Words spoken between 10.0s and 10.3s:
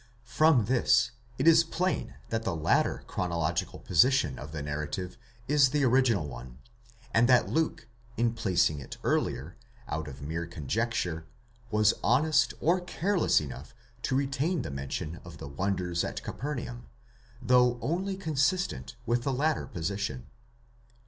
of